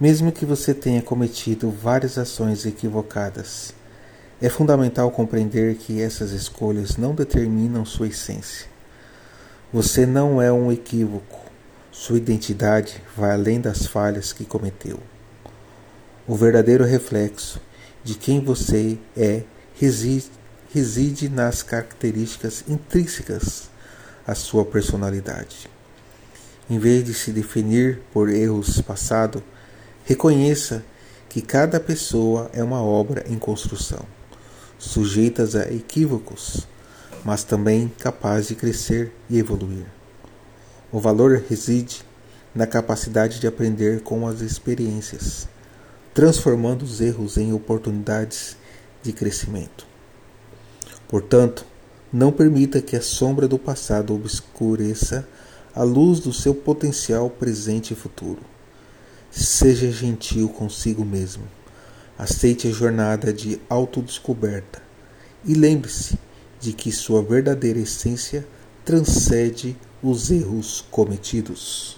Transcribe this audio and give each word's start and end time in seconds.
Mesmo 0.00 0.30
que 0.30 0.46
você 0.46 0.72
tenha 0.72 1.02
cometido 1.02 1.72
várias 1.72 2.18
ações 2.18 2.64
equivocadas, 2.64 3.74
é 4.40 4.48
fundamental 4.48 5.10
compreender 5.10 5.74
que 5.74 6.00
essas 6.00 6.30
escolhas 6.30 6.96
não 6.96 7.16
determinam 7.16 7.84
sua 7.84 8.06
essência. 8.06 8.68
Você 9.72 10.06
não 10.06 10.40
é 10.40 10.52
um 10.52 10.70
equívoco, 10.70 11.40
sua 11.90 12.16
identidade 12.16 13.02
vai 13.16 13.32
além 13.32 13.60
das 13.60 13.86
falhas 13.86 14.32
que 14.32 14.44
cometeu. 14.44 15.00
O 16.28 16.36
verdadeiro 16.36 16.84
reflexo 16.84 17.60
de 18.04 18.14
quem 18.14 18.38
você 18.38 18.96
é 19.16 19.42
reside, 19.74 20.30
reside 20.72 21.28
nas 21.28 21.64
características 21.64 22.62
intrínsecas 22.68 23.68
à 24.24 24.36
sua 24.36 24.64
personalidade. 24.64 25.68
Em 26.70 26.78
vez 26.78 27.02
de 27.02 27.14
se 27.14 27.32
definir 27.32 28.00
por 28.12 28.28
erros 28.28 28.80
passados, 28.80 29.42
reconheça 30.08 30.82
que 31.28 31.42
cada 31.42 31.78
pessoa 31.78 32.50
é 32.54 32.64
uma 32.64 32.82
obra 32.82 33.26
em 33.28 33.38
construção, 33.38 34.00
sujeitas 34.78 35.54
a 35.54 35.70
equívocos, 35.70 36.66
mas 37.22 37.44
também 37.44 37.92
capaz 37.98 38.48
de 38.48 38.54
crescer 38.54 39.12
e 39.28 39.38
evoluir. 39.38 39.84
O 40.90 40.98
valor 40.98 41.44
reside 41.46 42.02
na 42.54 42.66
capacidade 42.66 43.38
de 43.38 43.46
aprender 43.46 44.00
com 44.00 44.26
as 44.26 44.40
experiências, 44.40 45.46
transformando 46.14 46.86
os 46.86 47.02
erros 47.02 47.36
em 47.36 47.52
oportunidades 47.52 48.56
de 49.02 49.12
crescimento. 49.12 49.86
Portanto, 51.06 51.66
não 52.10 52.32
permita 52.32 52.80
que 52.80 52.96
a 52.96 53.02
sombra 53.02 53.46
do 53.46 53.58
passado 53.58 54.14
obscureça 54.14 55.28
a 55.74 55.82
luz 55.82 56.18
do 56.18 56.32
seu 56.32 56.54
potencial 56.54 57.28
presente 57.28 57.92
e 57.92 57.94
futuro. 57.94 58.40
Seja 59.30 59.90
gentil 59.90 60.48
consigo 60.48 61.04
mesmo. 61.04 61.44
Aceite 62.18 62.68
a 62.68 62.72
jornada 62.72 63.32
de 63.32 63.60
autodescoberta 63.68 64.82
e 65.44 65.54
lembre-se 65.54 66.18
de 66.60 66.72
que 66.72 66.90
sua 66.90 67.22
verdadeira 67.22 67.78
essência 67.78 68.46
transcende 68.84 69.76
os 70.02 70.30
erros 70.30 70.84
cometidos. 70.90 71.97